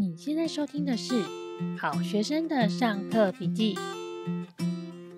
[0.00, 1.22] 你现在收听的是
[1.78, 3.74] 好学生的上课笔记。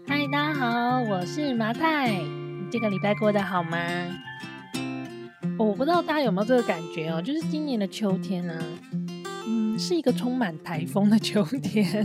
[0.08, 2.20] 嗨，大家好，我是麻太。
[2.68, 3.78] 这个礼拜过得好吗？
[5.56, 8.60] 我不知道大家有没有这个感觉哦，就是今年的秋天呢、
[9.46, 12.04] 嗯，是一个充满台风的秋天。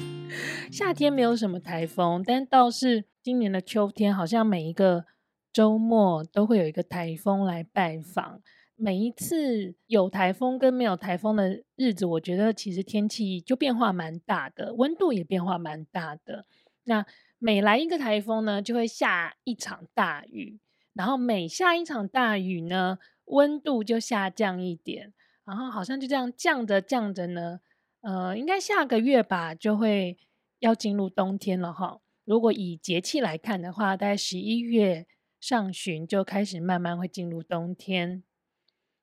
[0.72, 5.04] 夏天没有什么台风，但倒是今年的秋天，好像每一个
[5.52, 8.40] 周末都会有一个台风来拜访。
[8.80, 16.46] 每一次有台风跟没有台风的日子，我觉得其实天气就变化蛮大的，温度也变化蛮大的。
[16.84, 17.04] 那
[17.40, 20.60] 每来一个台风呢，就会下一场大雨，
[20.94, 25.12] 然后每下一场大雨呢，温度就下降一点，
[25.44, 27.58] 然后好像就这样降着降着呢，
[28.02, 30.16] 呃，应该下个月吧，就会
[30.60, 32.00] 要进入冬天了哈。
[32.24, 35.08] 如果以节气来看的话，大概十一月
[35.40, 38.22] 上旬就开始慢慢会进入冬天。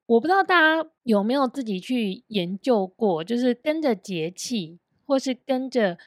[0.08, 5.98] 我不知道大家有没有自己去研究过，就是跟着节气或是跟着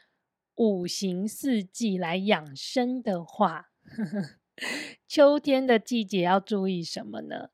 [0.55, 3.71] 五行四季来养生的话，
[5.09, 7.51] 秋天的季节要注意什么呢？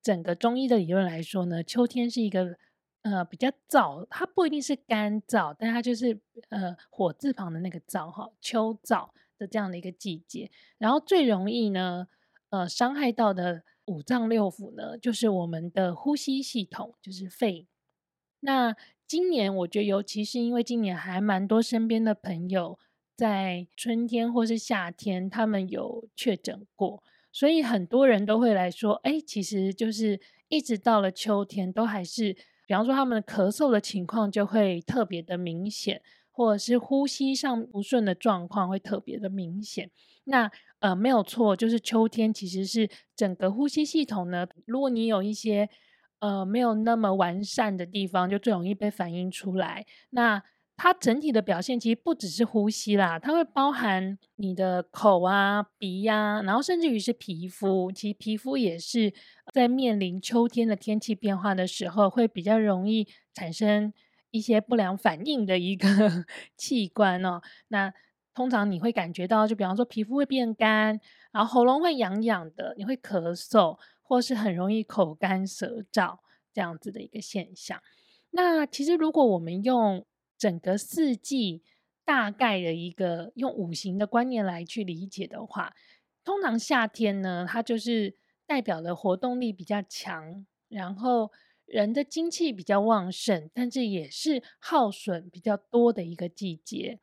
[0.00, 2.56] 整个中医的理论来说呢，秋天是一个
[3.02, 6.20] 呃比较燥，它不一定是干燥，但它就是
[6.50, 12.06] 呃火字旁的那个燥哈，秋燥的这样的一个季节，然后最容易呢
[12.50, 13.64] 呃伤害到的。
[13.90, 17.66] 五脏六腑呢，就是我们的呼吸系统，就是肺。
[18.38, 22.78] 那今年我觉得，尤其是因为今年还蛮多身边的朋友
[23.16, 27.02] 在春天或是夏天，他们有确诊过，
[27.32, 32.32] 所以很多人都会来说，哎，其实就是一直到了秋天，都还是，
[32.66, 39.90] 比方说他们的咳嗽的情况就会特别的明显，或者是呼吸上不顺的状况会特别的明显。
[40.24, 40.48] 那
[40.80, 44.46] 呃，没有错，就是秋天其实是整个呼吸系统呢。
[44.66, 45.68] 如果你有一些
[46.18, 49.86] 呃没有那么完善的地方，就最容易被反映出来。
[50.10, 50.42] 那
[50.76, 57.92] 它整体的表现其实不只是呼吸啦，它会包含你的口啊、鼻呀、啊，然后甚至于是皮肤。
[57.92, 59.12] 其实皮肤也是
[59.52, 63.92] 在面临秋天的天气变化的时候，会比较容易产生
[64.30, 66.24] 一些不良反应的一个
[66.56, 67.42] 器官哦。
[67.68, 67.92] 那
[68.40, 70.98] 通常你会感觉到，就比方说皮肤会变干，
[71.30, 76.16] 然后喉咙会痒痒的，你会咳嗽，或是很容易口干舌燥
[76.50, 77.78] 这样子的一个现象。
[78.30, 80.06] 那其实如果我们用
[80.38, 81.62] 整个四季
[82.02, 85.74] 大概的一个用五行的观念来去理解的话，
[86.24, 91.30] 通常夏天呢，它就是代表了活动力比较强，然后
[91.66, 97.00] 人的精气比较旺盛，但是也是耗损比较多的一个季节。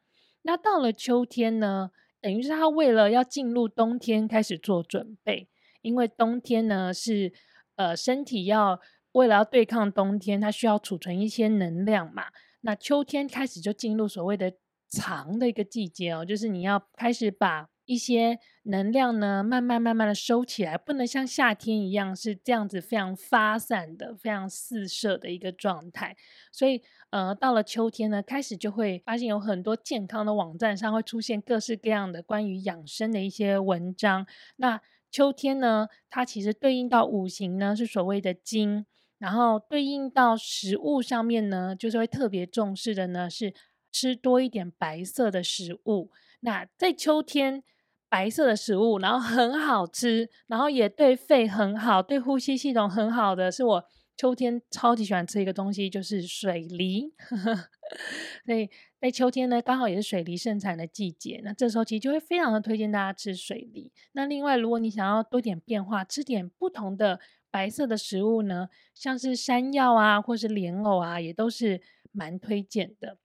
[0.47, 1.91] 那到了秋天呢，
[2.21, 5.49] 等于是他为了要进入冬天开始做准备，
[5.81, 7.33] 因为冬天呢是
[7.75, 8.79] 呃身体要
[9.11, 12.27] 为了要对抗冬天，它需要储存一些能量嘛。
[12.61, 14.53] 那秋天开始就进入所谓的
[14.87, 26.15] 藏的一个季节哦，就是你要开始把一些能量呢慢慢慢慢的收起来，不能像夏天一样是这样子非常发散的、非常四射的一个状态，
[26.51, 26.83] 所以。
[27.09, 34.27] 呃，到了秋天呢，开始就会发现有很多健康的网站上会出现各式各样的关于养生的一些文章。
[34.57, 38.85] 那秋天呢，它其实对应到五行呢是所谓的金，
[39.19, 43.53] 然后对应到食物上面呢，就是会特别重视的呢是
[43.89, 46.11] 吃多一点白色的食物。
[46.41, 47.63] 那在秋天，
[48.09, 53.83] 白色的食物，然后很好吃，然后也对肺很好，对呼吸系统很好的，是我。
[54.19, 57.13] 秋天超级喜欢吃一个东西，就是水梨。
[58.47, 58.67] 所以
[58.99, 61.39] 在秋天呢，刚好也是水梨盛产的季节。
[61.43, 63.91] 那这时候其实就会非常的推荐大家吃水梨。
[64.13, 67.19] 那另外，如果你想要多点变化，吃点不同的
[67.51, 71.79] 白色的食物呢，像是山药啊，或是莲藕啊，也都是
[72.11, 73.19] 蛮推荐的。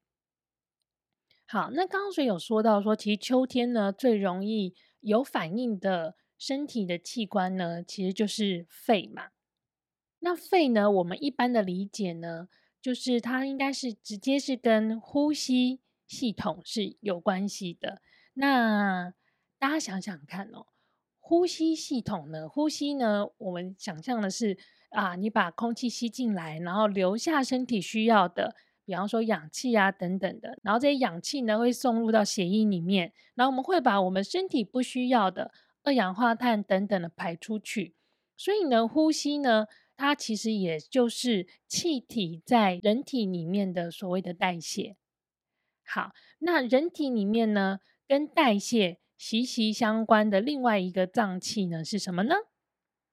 [1.53, 9.25] 好，那刚刚所以有说到说，其实秋天呢，最容易有反应的身体的器官呢，其实就是肺嘛。
[10.21, 10.91] 那肺呢？
[10.91, 12.49] 我们一般的理解呢，
[12.81, 18.01] 就是它应该是直接是跟呼吸系统是有关系的。
[18.33, 19.13] 那
[19.59, 20.69] 大家想想看哦，
[21.21, 24.57] 呼吸系统呢，呼吸呢，我们想象的是
[24.89, 35.53] 啊，你把空气吸进来，然后留下身体需要的，比方说氧气啊等等的，然后这些氧气呢会送入到血液里面，然后我们会把我们身体不需要的
[35.83, 37.95] 二氧化碳等等的排出去。
[38.37, 39.67] 所以呢，呼吸呢。
[39.95, 44.97] 它其实也就是气体在人体里面的所谓的代谢。
[45.85, 47.79] 好，那人体里面呢，
[48.09, 52.35] 跟代谢息息相关的另外一个脏器呢，是什么呢？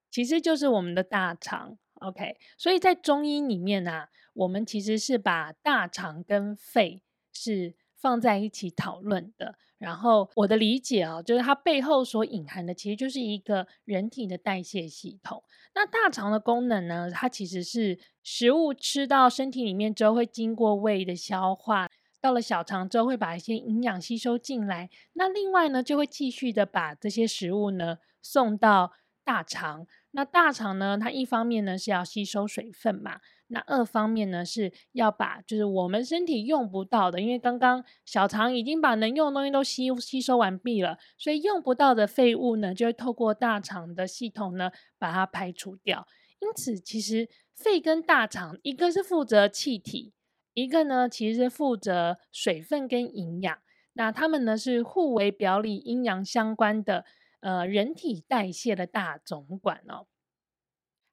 [0.10, 1.78] 其实就是我们的大肠。
[2.00, 7.02] OK，所以在中医里面呢、啊，我们其实是把大肠跟肺
[7.32, 9.56] 是放在一起讨论的。
[9.78, 15.42] 然后我的理解啊，就是它背后所隐含的，其实就是一个人体的代谢系统。
[15.74, 24.90] 那大肠的功能呢，它其实是食物吃到身体里面之后，会经过胃的消化，到了小肠之后，会把一些营养吸收进来。
[25.14, 28.92] 那另外呢，就会继续的把这些食物呢送到
[29.24, 29.88] 大肠。
[30.12, 33.20] 那大肠呢，它一方面呢是要吸收水分嘛。
[33.52, 44.70] 那二方面呢，是要把就是我们身体用不到的，因为刚刚小肠已经把能用的东西都吸吸收完毕了，所以用不到的废物呢，就会透过大肠的系统呢
[45.00, 46.08] 把它排除掉。
[46.40, 50.14] 因此，其实肺跟大肠一个是负责气体，
[50.54, 53.58] 一个呢其实是负责水分跟营养。
[53.94, 57.04] 那它们呢是互为表里、阴阳相关的，
[57.40, 60.08] 呃，人体代谢的大总管哦。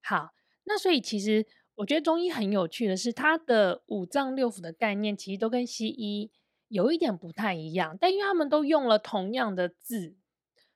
[0.02, 0.32] 好，
[0.64, 1.46] 那所以其实。
[1.76, 6.31] 我觉得中医很有趣的是，它的五脏六腑的概念其实都跟西医
[6.69, 10.17] 有一点不太一样，但因为他们都用了同样的字，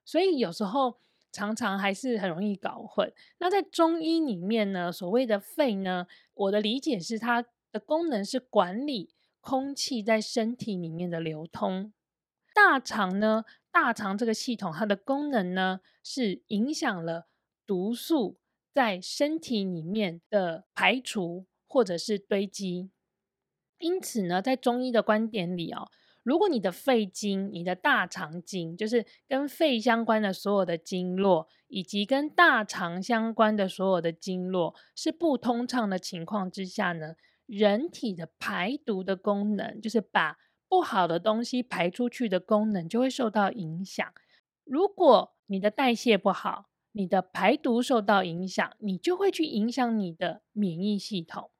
[0.04, 0.98] 所以有时候
[1.32, 3.10] 常常还是很容易搞混。
[3.38, 9.08] 那在中医里面呢，所谓的肺呢，我的理解是它的功能是管理
[9.40, 11.94] 空气在身体里面的流通。
[12.54, 17.28] 大肠呢，大肠这个系统它的功能呢，是影响了
[17.66, 18.38] 毒素。
[18.72, 22.88] 在身体里面的排除或者是堆积，
[23.78, 25.90] 因此呢，在中医的观点里哦，
[26.22, 37.16] 如果你的肺经、你的大肠经，就是跟肺相关的所有的经络，以及跟大肠相关的所有的经络是不通畅的情况之下呢，
[37.46, 40.38] 人体的排毒的功能，就是把
[40.70, 44.14] 不好的东西排出去的功能，就会受到影响。
[44.62, 51.50] 如果你的代谢不好，你的排毒受到影响，你就会去影响你的免疫系统。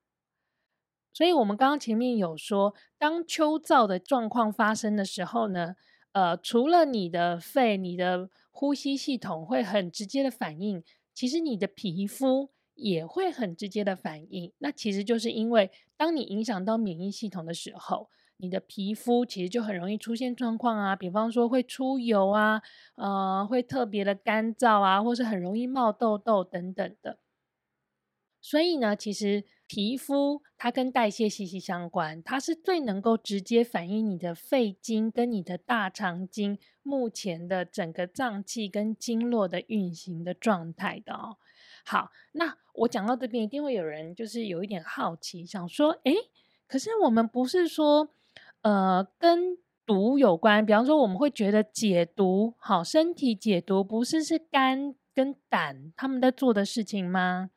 [1.13, 5.75] 所以，我们刚刚前面有说，当秋燥的状况发生的时候呢，
[6.13, 14.53] 呃，除了你的肺、你的呼吸系统会很直接的反应，其实你的皮肤也会很直接的反应。
[14.59, 18.09] 那其实就是因为，当你影响到免疫系统的时候。
[18.41, 22.63] 你的皮肤其实就很容易出现状况啊，比方说会出油啊，
[22.95, 27.19] 呃，会特别的干燥啊，或是很容易冒痘痘等等的。
[28.41, 41.37] 所以呢，其实皮肤它跟代谢息息相关，它是最能够直接反映你的肺经跟你的大肠经目前的整个脏器跟经络的运行的状态的哦。
[41.85, 46.15] 好，那我讲到这边，一定会有人就是有一点好奇，想说，诶，
[46.67, 48.15] 可是我们不是说。
[48.63, 57.51] 呃，跟毒有关，比方说我们会觉得解毒，好，身体解毒不是是肝跟胆他们在做的事情吗？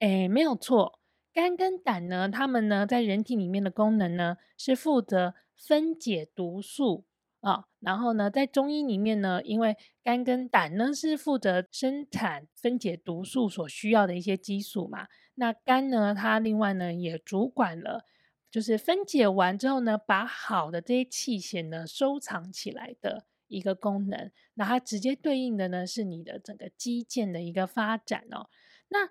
[0.00, 1.00] 诶，没有错，
[1.32, 7.06] 肝跟胆呢，他们呢在人体里面的功能呢是负责分解毒素
[7.40, 18.04] 啊、然后呢在中医里面呢，因为肝跟胆呢是负责生产分解毒素所需要的一些激素嘛，那肝呢它另外呢也主管了。
[18.50, 24.30] 就是分解完之后呢，把好的这些气血呢收藏起来的一个功能。
[24.54, 28.48] 那它直接对应的呢是你的整个肌腱的一个发展哦。
[28.88, 29.08] 那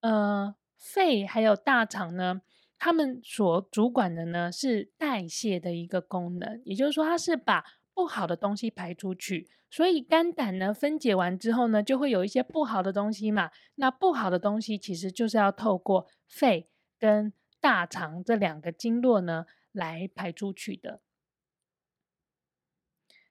[0.00, 2.40] 呃，肺还有大肠呢，
[2.78, 9.48] 他们所主管的呢是代谢的一个功能，也就是说它是把不好的东西排出去。
[9.70, 13.50] 所以肝胆呢分解完之后呢，就会有一些不好的东西嘛。
[13.74, 16.68] 那不好的东西其实就是要透过肺
[16.98, 21.00] 跟大肠这两个经络呢，来排出去的。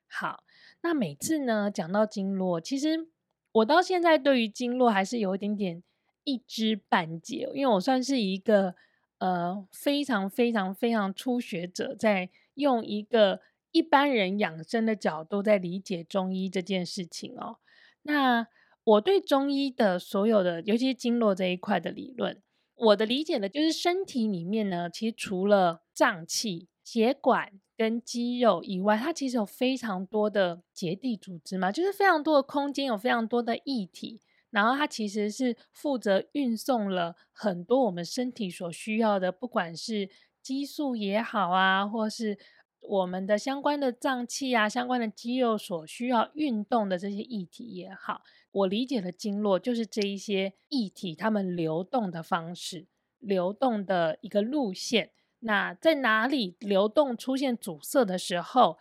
[0.05, 0.43] 好，
[0.81, 3.09] 那每次呢讲到经络，其实
[3.51, 5.83] 我到现在对于经络还是有一点点
[6.23, 8.75] 一知半解，因为我算是一个
[9.17, 17.57] 呃非常非常非常初学者，在用一个一般人养生的角度在理解中医这件事情哦。
[18.03, 18.47] 那
[18.83, 22.41] 我对中医的所有的，尤其是经络这一块的理论。
[22.79, 40.09] 我的理解呢，就是身体里面呢，其实除了脏器、血管跟肌肉以外，它其实有非常多的结缔组织嘛，就是非常多的空间，有非常多的液体，然后它其实是负责运送了很多我们身体所需要的，不管是
[40.41, 42.37] 激素也好啊，或是
[42.79, 48.21] 我们的相关的脏器啊、相关的肌肉所需要运动的这些液体也好。
[48.51, 52.87] 我理解的经络就是这一些液体，它们流动的方式，
[53.19, 55.11] 流动的一个路线。
[55.41, 58.77] 那在哪里流动出现阻塞的时候，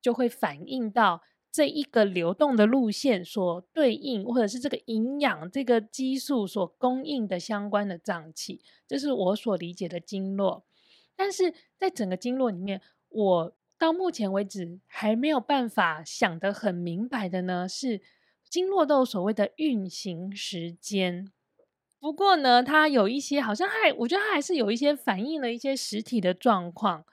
[0.00, 1.22] 就会反映到
[1.52, 10.64] 这一个流动的路线所对应，或者是这个营养、这个激素所供应的相关的脏器，这是我所理解的经络。
[11.14, 18.00] 但是在整个经络里面，我到目前为止还没有办法想得很明白的呢，是
[18.50, 21.32] 经络都有所谓的运行时间。
[21.98, 27.06] 不过呢，它有一些好像还，我觉得它还是有一些反映了一些实体的状况。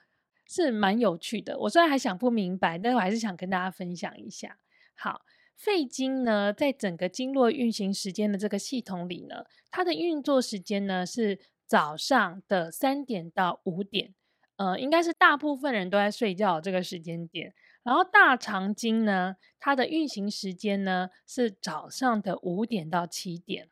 [0.50, 4.58] 是蛮有趣的，我虽然还想不明白，但我还是想跟大家分享一下。
[4.96, 5.24] 好，
[5.58, 14.14] 肺经呢，在整个经络运行时间的这个系统里呢，它的运作时间呢是早上的三点到五点，
[14.56, 17.54] 呃，应该是大部分人都在睡觉这个时间点。
[17.88, 23.70] 然后大肠经呢，它的运行时间呢是早上的五点到七点。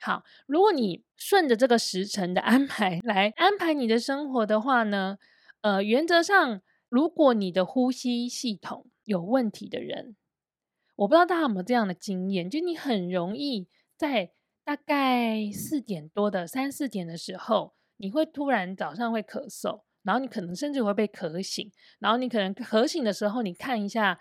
[0.00, 5.18] 好，如果你顺着这个时辰的安排 来安排你的生活的话呢，
[5.60, 10.16] 呃，原则上，如果你的呼吸系统有问题的人，
[10.96, 14.32] 我不知道大家有没有这样的经验，就你很容易在
[14.64, 24.18] 大概四点多的三四点的时候，你会突然早上会咳嗽，然后你可能甚至会被咳醒，然后你可能咳醒的时候，你看一下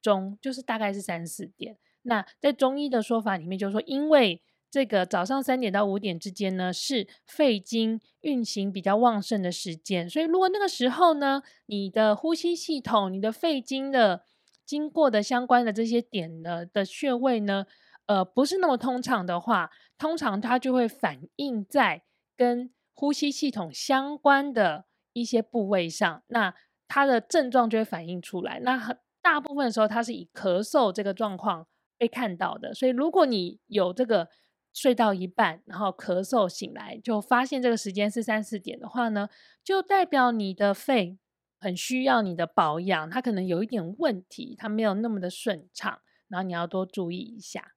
[0.00, 1.76] 钟，就是大概是三四点。
[2.02, 14.24] 那在中医的说法里面，就是说因为这个早上三点到五点之间呢，是肺经运行比较旺盛的时间，所以如果那个时候呢，你的呼吸系统、你的肺经的
[14.64, 17.66] 经过的相关的这些点呢的穴位呢，
[18.06, 22.02] 呃，不是那么通畅的话，通常它就会反映在
[22.36, 26.54] 跟呼吸系统相关的一些部位上，那
[26.88, 28.60] 它的症状就会反映出来。
[28.60, 31.66] 那很大部分的时候，它是以咳嗽这个状况
[31.96, 34.28] 被看到的，所以如果你有这个。
[34.74, 39.28] 睡到一半，然后咳嗽醒来，就发现这个时间是三四点的话呢，
[39.62, 41.18] 就代表你的肺
[41.58, 47.74] 很需要你的保养，它可能有一点问题，它没有那么的顺畅，然后你要多注意一下。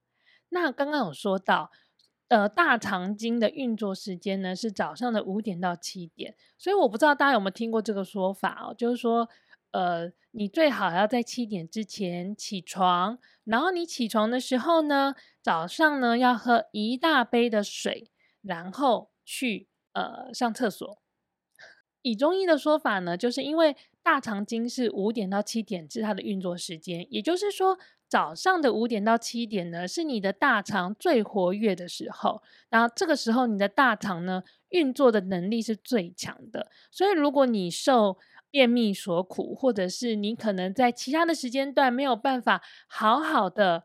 [0.48, 1.70] 那刚刚有说到，
[2.28, 9.28] 呃，大肠经的运作时间呢是早上的五点到七点，所以我不知道大家有没有听过这个说法哦，就是说。
[9.72, 21.02] 呃，你最好要在七点之前起床，然后你起床的时候呢，早上呢要喝一大杯的水，然后去呃上厕所。
[22.00, 38.18] 以中医的说法呢，就是因为大肠经是五点到七点是它的运作时间，也就是说早上的五点到七点呢是你的大肠最活跃的时候，然后这个时候你的大肠呢运作的能力是最强的，所以如果你受
[38.50, 43.82] 便秘所苦，或者是你可能在其他的时间段没有办法好好的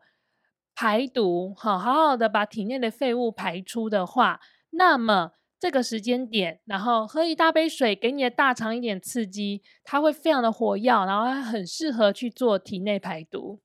[0.74, 13.60] 排毒，好好好的把体内的废物排出的话，那么这个时间点，然后喝一大杯水，给你的大肠一点刺激，它会非常的活跃，然后它很适合去做体内排毒。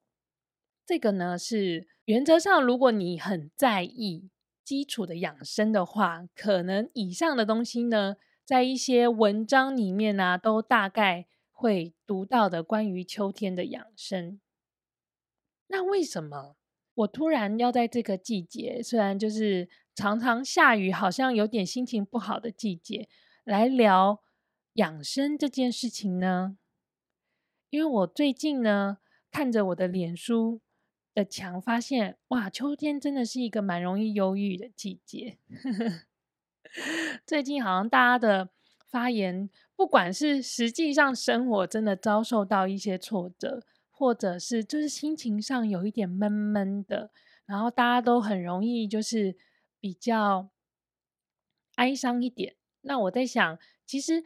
[0.88, 4.30] 这个呢是原则上，如果你很在意
[4.64, 8.16] 基础的养生的话，可能以上的东西呢。
[8.46, 14.40] 在一些文章里面呢、都大概会读到的关于秋天的养生。
[15.68, 16.56] 那为什么
[16.94, 23.10] 我突然要在这个季节，虽然就是常常下雨，好像有点心情不好的季节，
[23.44, 24.22] 来聊
[24.76, 26.58] 养生这件事情呢？
[27.70, 30.62] 因为我最近呢，看着我的脸书
[31.18, 35.40] 的墙，发现哇，秋天真的是一个蛮容易忧郁的季节。
[37.26, 38.50] 最近好像大家的
[38.86, 47.10] 发言，不管是实际上生活真的遭受到一些挫折，或者是就是心情上有一点闷闷的，
[47.48, 49.36] 然后大家都很容易就是
[49.80, 50.52] 比较
[51.78, 52.58] 哀伤一点。
[52.82, 53.58] 那我在想，
[53.88, 54.24] 其实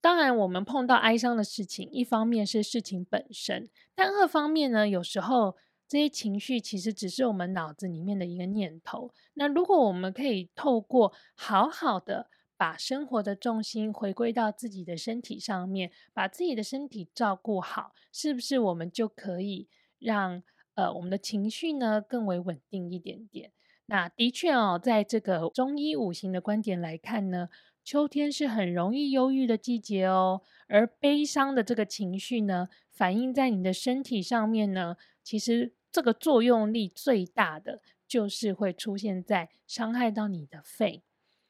[0.00, 5.56] 当然我们碰到哀伤的事情，一方面是事情本身，但二方面呢，有时候。
[5.88, 9.10] 这些情绪其实只是我们脑子里面的一个念头。
[9.34, 12.28] 那如果我们可以透过好好的
[12.58, 19.66] 把生活的重心回归到自己的身体上面，把自己的身体照顾好，是不是我们就可以
[19.98, 20.42] 让
[20.74, 23.52] 呃我们的情绪呢更为稳定一点点？
[23.86, 27.48] 那的确哦，在这个中医五行的观点来看呢，
[27.82, 30.42] 秋天是很容易忧郁的季节哦。
[30.66, 35.77] 而悲伤的这个情绪呢，反映在你的身体上面呢，其实。
[35.90, 41.02] 这个作用力最大的就是会出现在伤害到你的肺，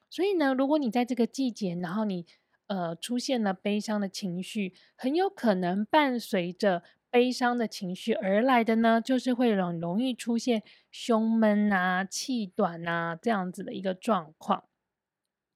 [0.08, 2.24] 所以呢，如果你在这个季节，然后你
[2.66, 14.64] 呃出现了悲伤的情绪，很有可能伴随着悲伤的情绪而来的呢，就是会容容易出现胸闷啊、气短啊这样子的一个状况。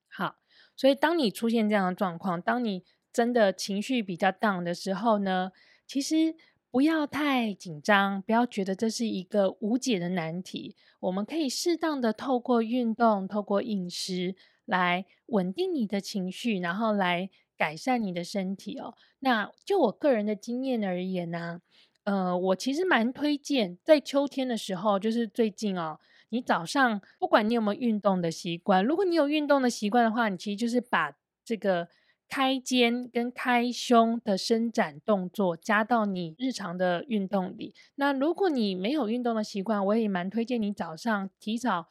[0.09, 0.37] 好，
[0.77, 5.53] 所以当你出现这样的状况，当你真的情绪比较 down 的时候呢，
[5.87, 6.35] 其实。
[6.73, 10.75] 不要太紧张，不要觉得这是一个无解的难题。
[11.01, 18.95] 我们可以适当的透过运动、透过饮食来稳定你的情绪，然后来改善你的身体哦。
[19.19, 21.61] 那就我个人的经验而言呢，
[22.05, 26.01] 呃，我其实蛮推荐在秋天的时候，就是最近哦，
[26.31, 31.15] 你早上不管你有没有运动的习惯，如果你有运动的习惯的话，你其实就是把
[31.45, 31.87] 这个。
[32.35, 37.75] 开肩跟开胸的伸展动作加到你日常的运动里。
[37.97, 41.89] 那如果你没有运动的习惯，我也蛮推荐你早上提早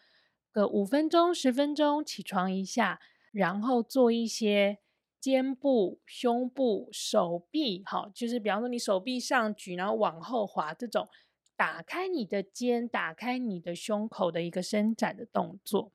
[0.52, 3.00] 个五分钟、十分钟起床一下，
[3.32, 4.80] 然后做一些
[5.20, 11.08] 肩部、胸部、手臂，好，就是比方说你手臂上举，然后往后滑这种，
[11.56, 15.92] 打开你的肩、打开你的胸口的一个伸展的动作。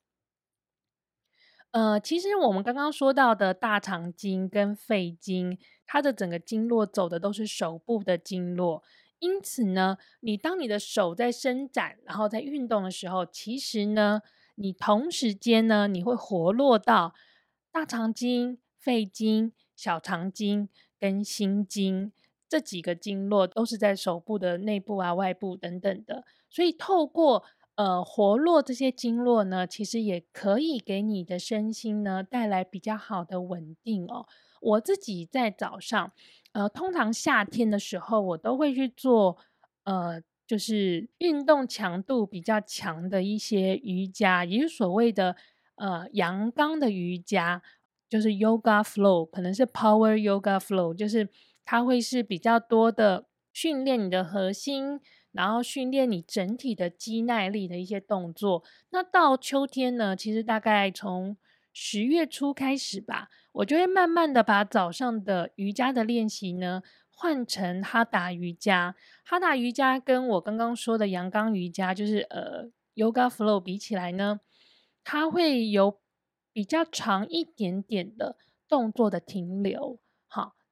[1.76, 8.83] 呃，其实我们刚刚说到的大肠经跟肺经，它的整个经络走的都是手部的经络，
[9.18, 14.23] 因此呢，你当你的手在伸展，然后在运动的时候，其实呢，
[14.54, 17.12] 你同时间呢，你会活络到
[17.71, 22.11] 大肠经、肺经、小肠经跟心经
[22.49, 27.45] 这几个经络，都是在手部的内部啊、外部等等的，所以透过。
[27.76, 34.26] 呃，活络这些经络呢，其实也可以给你的身心呢带来比较好的稳定哦。
[34.62, 36.12] 我自己在早上，
[36.52, 39.37] 呃，通常夏天的时候，我都会去做，
[39.85, 45.37] 呃，就是运动强度比较强的一些瑜伽，也就是所谓的
[45.75, 47.62] 呃阳刚的瑜伽，
[48.09, 51.28] 就是 Yoga Flow，可能是 Power Yoga Flow，就是
[51.64, 55.00] 它会是比较多的训练你的核心。
[55.36, 58.64] 然后训练你整体的肌耐力的一些动作。
[58.90, 61.36] 那到秋天呢，其实大概从
[61.72, 68.96] 十月初开始吧，我就会慢慢的把早上的瑜伽的练习呢换成哈达瑜伽。
[69.24, 74.40] 哈达瑜伽跟我刚刚说的阳刚瑜伽，就是呃 Yoga Flow 比起来呢，
[75.04, 76.00] 它会有
[76.52, 79.98] 比较长一点点的动作的停留。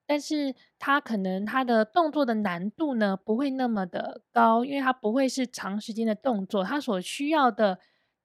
[0.06, 7.78] 但是它可能它的动作的难度呢不会那么的高，因为它不会是长时间的动作，它所需要的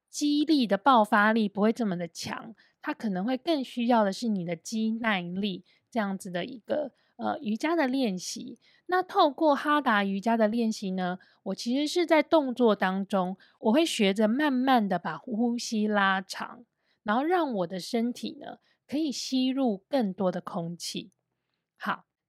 [0.09, 8.57] 肌力的爆发力不会这么的强，它可能会更需要的是你的肌耐力这样子的一个呃瑜伽的练习。
[8.87, 16.65] 那透过哈达瑜伽的练习呢，我其实是在动作当中，我会学着慢慢的把呼吸拉长，
[17.03, 21.11] 然后让我的身体呢可以吸入更多的空气。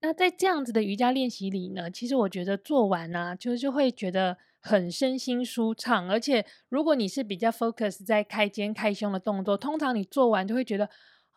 [0.02, 6.10] 那在这样子的瑜伽练习里呢，其实我觉得做完呢、啊，就就会觉得很身心舒畅。
[6.10, 10.86] 而且，如果你是比较 focus 在开肩、开胸的动作，通常你做完就会觉得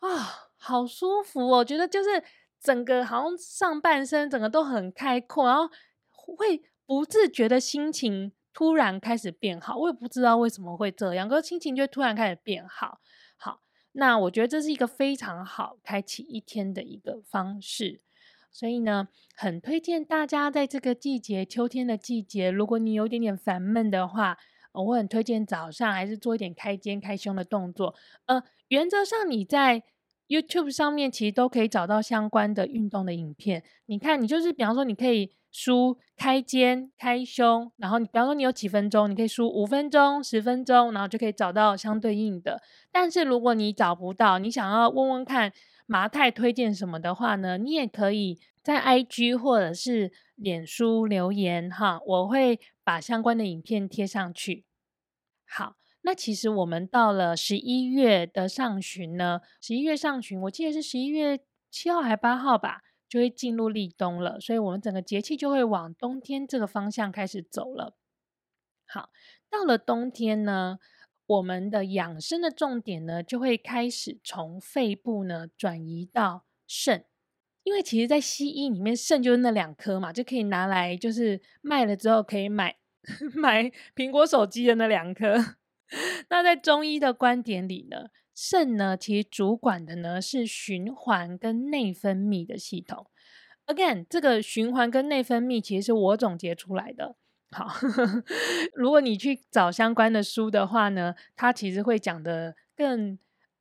[0.00, 1.64] 啊、好舒服哦。
[1.64, 2.22] 觉得就是
[2.58, 5.68] 整个好像上半身整个都很开阔，然后
[6.36, 9.76] 会不自觉的心情突然开始变好。
[9.76, 13.00] 我也不知道为什么会这样，可是心情就突然开始变好。
[13.36, 13.60] 好。
[13.92, 18.00] 那我觉得这是一个非常好开启一天的一个方式，
[18.54, 24.38] 所以呢，很推荐大家在这个季节，秋天的季节，如果你有点点烦闷的话，
[24.72, 27.94] 我很推荐早上还是做一点开肩、开胸的动作。
[28.26, 29.82] 呃，原则上你在
[30.28, 33.64] YouTube 上面其实都可以找到相关的运动的影片。
[33.86, 35.32] 你看，你就是比方说，你可以。
[35.56, 42.60] 输开肩、开胸，然后你比方说你有几分钟，你可以输五分钟、十分钟，然后就可以找到相对应的。
[42.90, 45.52] 但是如果你找不到，你想要问问看
[45.86, 54.64] 麻太推荐什么的话呢，你也可以在 IG 或者是脸书留言哈，我会把相关的影片贴上去。
[55.46, 62.82] 好，那其实我们到了十一月的上旬呢，十一月上旬，我记得是十一月七号还八号吧。
[63.06, 67.94] 就会进入立冬了，所以我们整个节气就会往冬天这个方向开始走了。
[68.88, 69.10] 好，
[69.48, 70.80] 到了冬天呢，
[71.26, 77.06] 我们的养生的重点呢，就会开始从肺部呢转移到肾，
[77.62, 82.76] 因为其实，在西医里面，肾就是那两颗嘛，就可以拿来就是卖了之后可以买
[83.34, 85.36] 买苹果手机的那两颗。
[86.28, 93.06] 那在中医的观点里呢，肾呢，其实主管的呢是循环跟内分泌的系统。
[93.66, 97.16] Again，这个循环跟内分泌其实是我总结出来的。
[97.54, 97.68] 好，
[98.74, 103.16] 如果你去找相关的书的话呢，它其实会讲得更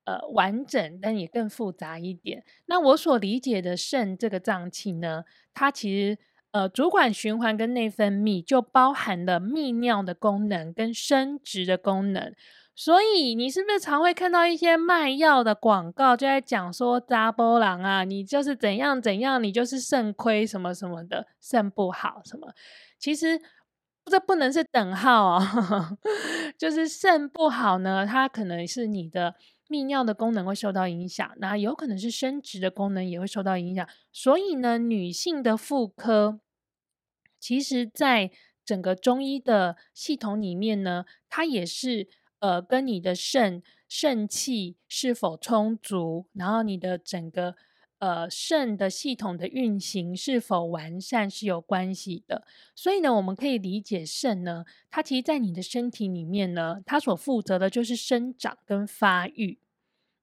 [0.06, 2.44] 呃完整，但也更复杂一点。
[2.66, 6.18] 那我所理解的肾这个脏器呢，它其实
[6.52, 12.34] 呃主管循环跟内分泌，就包含了泌尿的功能跟生殖的功能。
[12.76, 22.52] 所以你是不是常会看到一些卖药的广告，就在讲说查某人啊，你就是怎样怎样，你就是肾亏什么什么的，肾不好什么？
[22.98, 23.40] 其实
[24.06, 25.98] 这不能是等号哦，
[26.58, 29.36] 就是肾不好呢，它可能是你的
[29.70, 33.88] 泌尿的功能会受到影响，那有可能是生殖的功能也会受到影响。
[34.12, 36.40] 所以呢，女性的妇科，
[37.40, 38.32] 其实在
[38.66, 42.08] 整个中医的系统里面呢，它也是
[42.40, 47.56] 呃跟你的肾肾气是否充足，然后你的整个
[48.04, 52.44] 呃肾的系统的运行是否完善是有关系的。
[52.76, 59.58] 所以呢，我们可以理解肾呢，它其实在你的身体里面呢，它所负责的就是生长跟发育。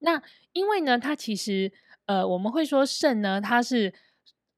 [0.01, 1.73] 那因为呢，它其实
[2.05, 3.95] 呃我们会说肾呢，它是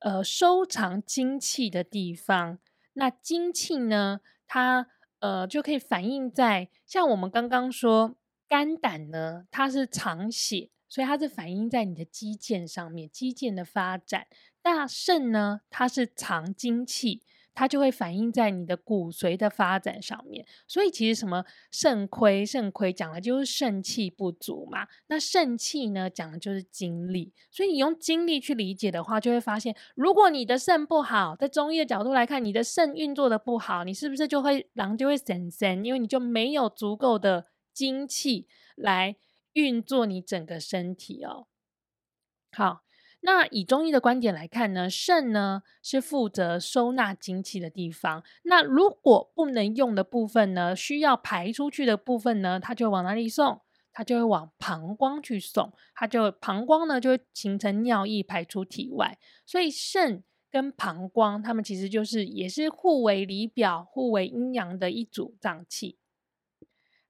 [0.01, 2.59] 呃收藏精气的地方。
[2.95, 4.21] 那精气呢？
[4.49, 4.87] 它
[5.21, 8.17] 呃就可以反映在像我们刚刚说
[8.49, 14.27] 肝胆呢，它是藏血，所以它是反映在你的肌腱上面，肌腱的发展。
[14.63, 17.23] 那肾呢，它是藏精气。
[17.55, 24.89] 它就会反映在你的骨髓的发展上面，所以其实什么肾亏、肾亏讲的就是肾气不足嘛。
[25.09, 27.31] 那肾气呢，讲的就是精力。
[27.51, 35.85] 所以你用精力去理解的话，就会发现，如果你的肾不好，在中医的角度来看，你的肾运作的不好，你是不是就会狼就会神神？
[35.85, 39.15] 因为你就没有足够的精气来
[39.53, 41.47] 运作你整个身体哦。
[42.53, 42.83] 好。
[43.25, 48.25] 那以中医的观点来看呢，肾呢是负责收纳精气的地方。
[48.43, 53.61] 那如果不能用的部分呢，需要排出去的部分呢，它就往哪里送？
[53.93, 55.73] 它就会往膀胱去送。
[55.95, 59.17] 它就膀胱呢就会形成尿液排出体外。
[59.47, 65.97] 所以肾跟膀胱，它们其实就是也是互为里表、互为阴阳的一组脏器。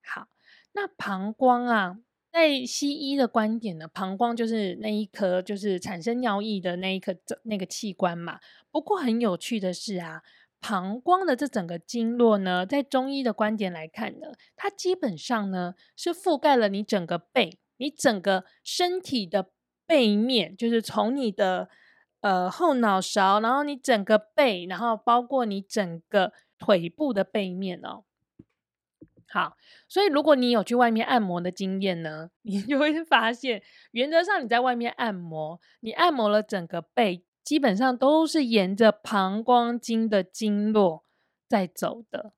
[0.04, 0.28] 好，
[0.72, 2.00] 那膀胱啊。
[2.32, 8.40] 在西医的观点呢，膀胱就是那一颗，就是产生尿液的那一颗那个器官嘛。
[8.70, 10.22] 不过很有趣的是啊，
[10.58, 19.50] 膀胱的这整个经络呢，在中医的观点来看呢，它基本上呢是覆盖了你整个背，你整个身体的
[19.86, 21.68] 背面，就是从你的
[22.22, 28.04] 呃后脑勺，然后你整个背，然后包括你整个腿部的背面哦。
[29.32, 29.56] 好，
[29.88, 41.06] 所以如果你有去外面按摩的经验呢，你就会发现，原则上你在外面按摩，你按摩了整个背，基本上都是沿着膀胱经的经络
[41.48, 42.34] 在走的。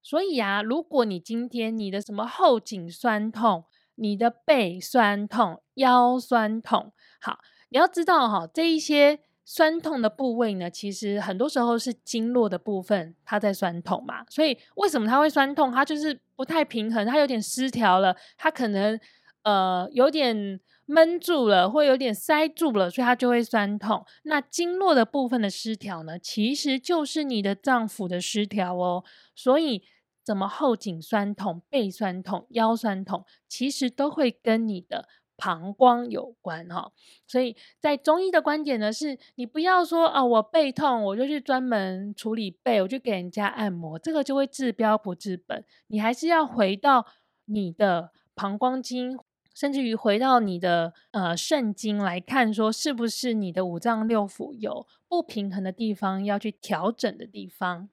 [0.00, 3.64] 所以啊，如果你今天你的什么后颈酸痛，
[3.96, 7.40] 你的背酸痛、腰酸痛，好，
[7.70, 9.24] 你要知道哈，这一些。
[9.44, 14.24] 酸痛的部位呢，其实很多时候是经络的部分，它在酸痛嘛。
[14.30, 15.72] 所以为什么它会酸痛？
[15.72, 18.98] 它就是不太平衡，它有点失调了，它可能
[19.42, 24.04] 呃有点闷住了，或有点塞住了，所以它就会酸痛。
[24.22, 29.02] 那经络的部分的失调呢，其实就是你的脏腑的失调哦。
[29.34, 29.82] 所以
[30.24, 35.08] 怎么后颈酸痛、背酸痛、腰酸痛，其实都会跟你的。
[35.42, 36.92] 膀胱有关哈，
[37.26, 45.64] 所以在中医的观点呢，是你不要说啊，我背痛我就去专门处理背，我就给人家按摩，这个就会治标不治本。
[45.88, 47.04] 你还是要回到
[47.46, 49.18] 你的膀胱经，
[49.52, 57.88] 甚至于回到你的呃肾经来看，说是不是你的五脏六腑有不平衡的地方，要去调整的地方。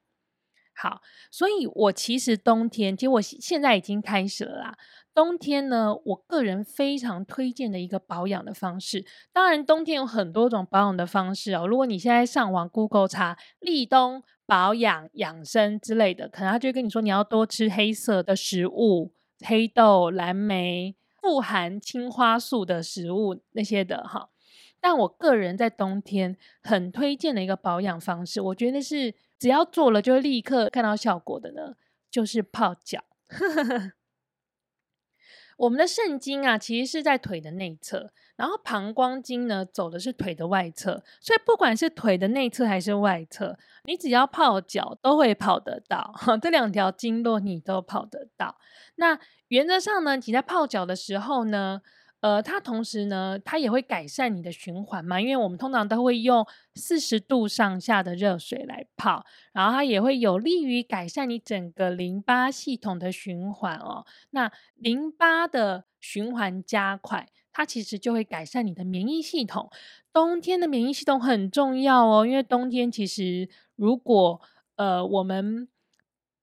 [0.76, 4.78] 好，所以我其实冬天，其实我现在已经开始了啦。
[5.14, 9.06] 冬天呢，我个人非常推荐的一个保养的方式。
[9.34, 11.68] 当然，冬天有很多种保养的方式哦。
[11.68, 19.12] 如果你现在上网 Google 查立冬保养养生之类的，可能他就会跟你说你要多吃黑色的食物，
[19.46, 24.30] 黑豆、蓝莓、富含青花素的食物那些的哈。
[24.80, 29.16] 但我个人在冬天很推荐的一个保养方式，我觉得是。
[29.40, 31.76] 只要做了就会立刻看到效果的呢，
[32.12, 33.02] 就是泡脚。
[35.60, 48.56] 我们的肾经啊，其实是在腿的内侧，然后膀胱经呢走的是腿的外侧，所以不管是腿的内侧还是外侧，你只要泡脚都会泡得到， 这两条经络你都泡得到。
[48.96, 49.20] 那
[49.50, 51.82] 原则上呢，你在泡脚的时候呢，
[52.22, 64.06] 呃，它同时呢，它也会改善你的循环嘛，因为我们通常都会用四十度上下的热水来泡，然后它也会有利于改善你整个淋巴系统的循环哦。
[64.32, 69.70] 那淋巴的循环加快，它其实就会改善你的免疫系统。
[70.12, 74.42] 冬天的免疫系统很重要哦，因为冬天其实如果
[74.76, 75.68] 呃我们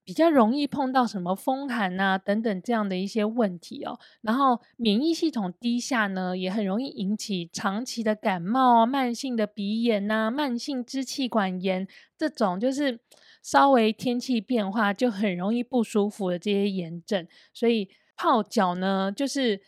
[0.07, 3.99] 比较容易碰到什么风寒啊等等这样的一些问题哦。
[4.23, 13.01] 然后免疫系统低下呢，也很容易引起长期的感冒啊、慢性的鼻炎呐、慢性支气管炎这种，就是
[13.42, 17.27] 稍微天气变化就很容易不舒服的这些炎症。
[17.53, 19.61] 所以泡脚呢，就是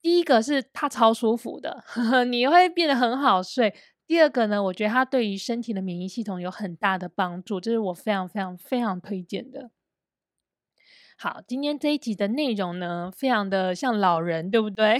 [0.00, 3.74] 第一个是它超舒服的，呵呵，你会变得很好睡。
[4.06, 9.70] 第二个呢，我觉得它对于身体的免疫系统有很大的帮助，这是我非常非常非常推荐的。
[11.22, 14.98] 好，今天这一集的内容呢，非常的像老人，对不对？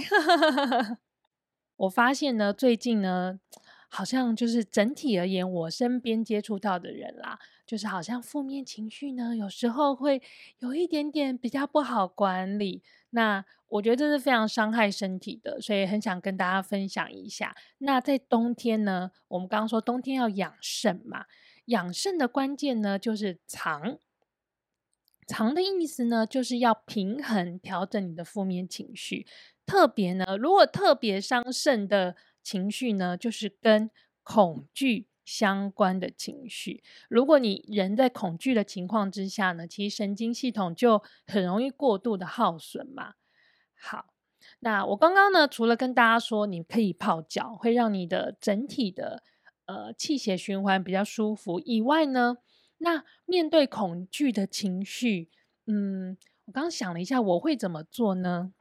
[1.75, 3.41] 我发现呢，最近呢，
[3.89, 10.21] 好像就是整体而言，我身边接触到的人啦，就是好像负面情绪呢，有时候会
[10.59, 12.81] 有一点点比较不好管理。
[13.09, 17.53] 那我觉得这是非常伤害身体的，所以很想跟大家分享一下。
[17.79, 21.25] 那在冬天呢，我们刚刚说冬天要养肾嘛，
[21.65, 23.99] 养肾的关键呢就是藏。
[25.27, 29.25] 藏的意思呢，就是要平衡调整你的负面情绪。
[29.65, 33.89] 特别呢，如果特别伤肾的情绪呢，就是跟
[34.21, 36.83] 恐惧相关的情绪。
[37.09, 43.13] 如果你人在恐惧的情况之下呢，其实神经系统就很容易过度的耗损嘛。
[43.73, 44.07] 好，
[44.59, 49.23] 那我刚刚呢，除了跟大家说你可以泡脚，会让你的整体的
[49.65, 52.37] 呃气血循环比较舒服以外呢，
[52.83, 55.29] 那面对恐惧的情绪，
[55.65, 58.53] 嗯，我刚想了一下，我会怎么做呢？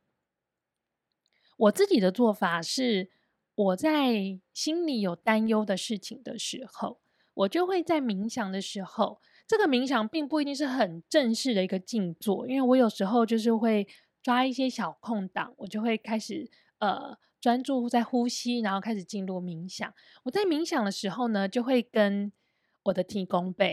[1.57, 3.11] 我自己的做法是，
[3.55, 7.01] 我在心里有担忧的事情的时候，
[7.35, 13.87] 我就会在冥想的时候，这个冥想并不一定是很正式的一个静坐，因为我有时候就是会。
[14.25, 19.93] 抓一些小空档，我就会开始呃专注在呼吸，然后开始进入冥想。
[20.23, 22.31] 我在冥想的时候呢，就会跟
[22.85, 23.67] 我的天公伯。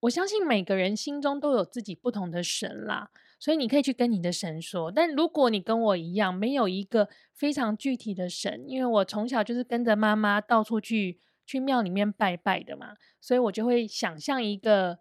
[0.00, 4.90] 我相信每个人心中都有自己不同的神啦，所以你可以去跟你的神说。
[4.90, 14.98] 但如果你跟我一样，没有一个非常具体的神，因为我从小就是跟着妈妈到处去去庙里面拜拜的嘛，所以我就会想象一个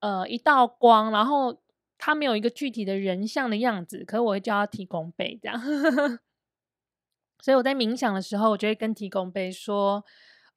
[0.00, 1.60] 呃一道光，然后。
[2.02, 5.60] 他没有一个具体的人像的样子，可是我会叫他提供杯这样。
[7.44, 10.02] 所以我在冥想的时候，我就会跟提供杯说：“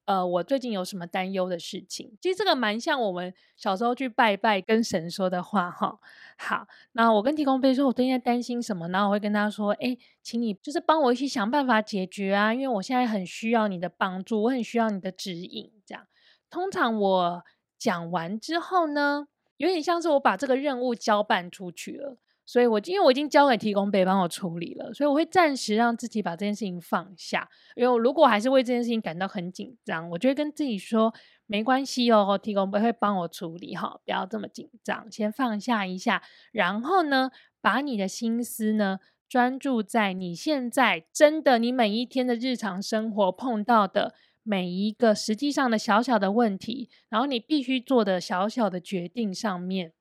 [0.05, 5.99] 呃，我最近有什么担忧的事情？”其实这个蛮像我们小时候去拜拜跟神说的话哈。
[6.37, 8.87] 好，那我跟提供杯说，我最近在担心什么？
[8.89, 16.05] 然后我会跟他说：“哎，请你就是帮我一起想办法解决啊，因为我现在很需要你的帮助，我很需要你的指引。”这样，
[16.49, 17.43] 通常我
[17.77, 27.49] 讲完之后呢，有点像是我把这个任务交办出去了，所以我因为我已经交给提供备帮我处理了，所以我会暂时让自己把这件事情放下。
[27.75, 31.13] 因为如果还是为这件事情感到很紧张，我就会跟自己说
[31.45, 36.21] 没关系哦，提供备会帮我处理哈，不要这么紧张，先放下一下。
[36.51, 44.13] 然后呢，把你的心思呢专注在你现在真的你每一天的日常生活碰到的。
[44.45, 49.93] 每一个实际上的小小的问题，然后你必须做的小小的决定上面，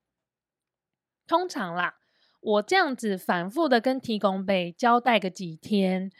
[1.28, 2.00] 通常啦，
[2.42, 6.12] 我这样子反复的跟提供被交代个几天，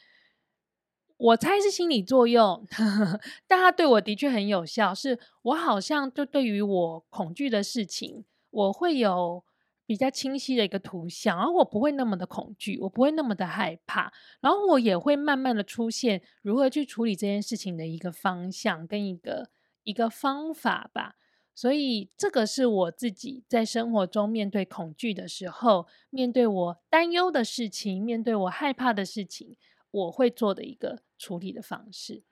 [1.18, 4.94] 我猜是心理作用，呵呵，但它对我的确很有效。
[4.94, 9.44] 是我好像就对于我恐惧的事情，我会有。
[9.84, 19.50] 比较清晰的一个图像，而我不会那么的恐惧，我不会那么的害怕，然后我也会慢慢的出现如何去处理这件事情的一个方向跟一个
[19.82, 21.16] 一个方法吧。
[21.54, 29.56] 所以这个是我自己在生活中面对恐惧的时候，面对我担忧的事情，面对我害怕的事情，
[29.90, 32.22] 我会做的一个处理的方式。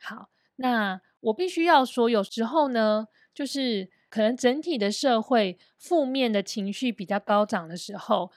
[0.00, 3.90] 好，那我必须要说，有时候呢，就是。
[4.10, 8.30] 可能整体的社会负面的情绪比较高涨的时候，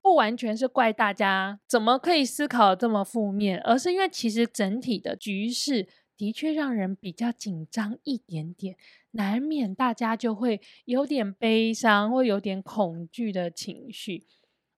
[0.00, 8.76] 不完全是怪大家怎么可以思考这么负面，而是因为其实整体的局势的确让人比较紧张一点点，
[9.12, 14.26] 难免大家就会有点悲伤或有点恐惧的情绪。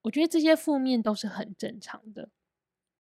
[0.03, 2.29] 我觉得这些负面都是很正常的，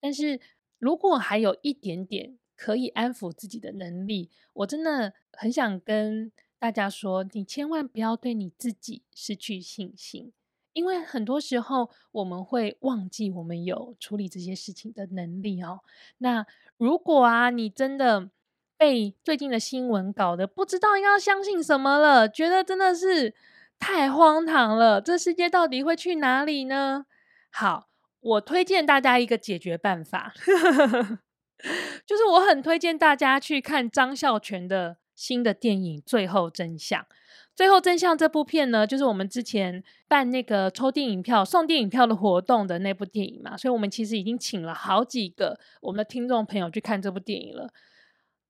[0.00, 0.40] 但是
[0.78, 6.32] 如果还有一点点可以安抚自己的能力，我真的很想跟。
[6.58, 10.32] 大家说，你千万不要对你自己失去信心，
[10.76, 15.80] 因为很多时候我们会忘记我们有处理这些事情的能力哦。
[16.18, 16.44] 那
[16.76, 18.28] 如果啊，你真的
[18.76, 23.34] 被最近的新闻搞得不知道应该要相信什么了，觉得真的是
[23.78, 27.06] 太荒唐了，这世界到底会去哪里呢？
[27.50, 27.88] 好，
[28.20, 30.34] 我推荐大家一个解决办法，
[32.04, 34.98] 就是我很推荐大家去看张孝全的。
[35.16, 37.00] 新的电影《最后真相》，
[37.54, 47.72] 《最后真相》这部片呢，就是我们之前办那个抽电影票、送电影票的活动的那部电影嘛，所以我们其实已经请了好几个我们的听众朋友去看这部电影了。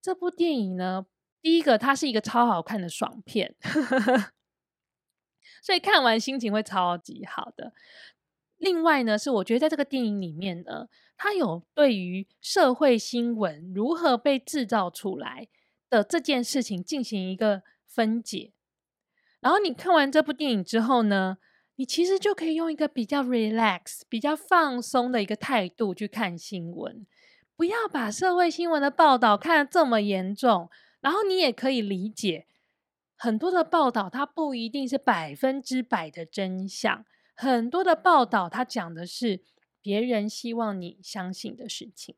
[0.02, 1.06] 这部电影呢，
[1.40, 3.54] 第一个它是一个超好看的爽片，
[5.62, 7.72] 所以看完心情会超级好的。
[8.58, 15.48] 另外呢，是我觉得在这个电影里面呢，它有对于社会新闻如何被制造出来
[15.90, 18.52] 的这件事情进行一个分解。
[19.40, 21.38] 然后你看完这部电影之后呢，
[21.76, 27.06] 你其实就可以用一个比较 relax、比较放松的一个态度去看新闻，
[27.54, 30.70] 不要把社会新闻的报道看得这么严重。
[31.00, 32.46] 然后你也可以理解，
[33.16, 39.44] 很多的报道它不一定是百分之百的真相，很多的报道它讲的是
[39.80, 42.16] 别人希望你相信的事情。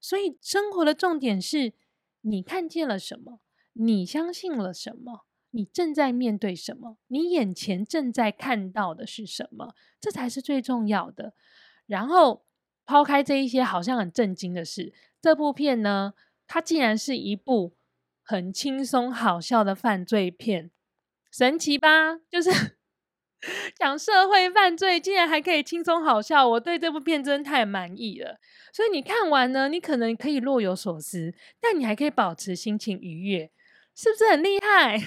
[0.00, 1.74] 所以生活的重点是
[2.22, 3.40] 你看见了什么，
[3.74, 5.25] 你相信了什么。
[5.56, 6.98] 你正在面对什么？
[7.06, 9.74] 你眼前正在看到的是什么？
[9.98, 11.32] 这才是最重要的。
[11.86, 12.44] 然后
[12.84, 14.92] 抛开这一些好像很震惊的事，
[15.22, 16.12] 这部片呢，
[16.46, 17.74] 它竟然是一部
[18.22, 20.70] 很轻松好笑的犯罪片，
[21.32, 22.16] 神奇吧？
[22.28, 22.50] 就是
[23.78, 28.38] 讲社会犯罪，竟然还可以轻松好笑，我对这部片真的太满意了。
[28.74, 33.50] 所以你看完呢，你可能可以若有所思，但你还可以保持心情愉悦。
[33.96, 35.00] 是不是很厉害？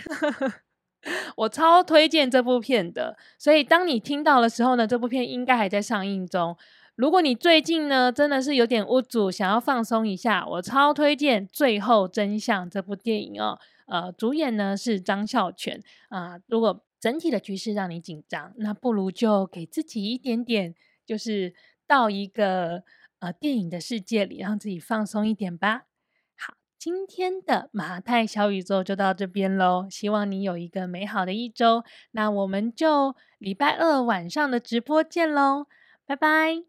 [1.38, 3.16] 我超推荐这部片的。
[3.38, 6.58] 所以当你听到的时候呢，这部片应该还在上映中。
[6.96, 13.58] 如果你最近呢真的是有点无助，想要放松一下，我超推荐《最后真相》这部电影哦。
[13.86, 20.76] 呃，主演呢是张孝全啊，如果整体的局势让你紧张，那不如就给自己一点点，
[21.06, 21.54] 就是
[21.88, 22.84] 到一个
[23.20, 25.84] 呃电影的世界里，让自己放松一点吧。
[26.80, 31.84] 今天的马太小宇宙就到这边喽，希望你有一个美好的一周。
[32.12, 35.66] 那我们就礼拜二晚上的直播见喽，
[36.06, 36.64] 拜拜。